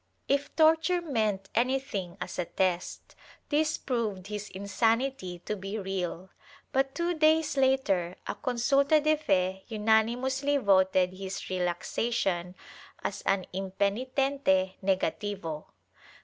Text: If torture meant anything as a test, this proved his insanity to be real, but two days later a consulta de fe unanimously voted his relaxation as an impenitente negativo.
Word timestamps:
If 0.27 0.55
torture 0.55 0.99
meant 0.99 1.49
anything 1.53 2.17
as 2.19 2.39
a 2.39 2.45
test, 2.45 3.13
this 3.49 3.77
proved 3.77 4.25
his 4.25 4.49
insanity 4.49 5.43
to 5.45 5.55
be 5.55 5.77
real, 5.77 6.31
but 6.71 6.95
two 6.95 7.13
days 7.13 7.55
later 7.55 8.15
a 8.25 8.33
consulta 8.33 8.99
de 8.99 9.15
fe 9.15 9.63
unanimously 9.67 10.57
voted 10.57 11.13
his 11.13 11.51
relaxation 11.51 12.55
as 13.03 13.21
an 13.27 13.45
impenitente 13.53 14.73
negativo. 14.83 15.65